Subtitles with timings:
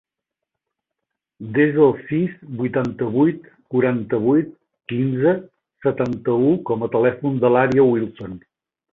[1.57, 3.43] Desa el sis, vuitanta-vuit,
[3.75, 4.49] quaranta-vuit,
[4.93, 5.33] quinze,
[5.87, 8.35] setanta-u com a telèfon de l'Ària Wilson.